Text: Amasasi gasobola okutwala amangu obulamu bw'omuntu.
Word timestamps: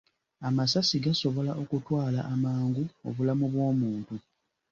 Amasasi 0.47 0.95
gasobola 1.05 1.51
okutwala 1.61 2.19
amangu 2.33 2.83
obulamu 3.07 3.45
bw'omuntu. 3.53 4.15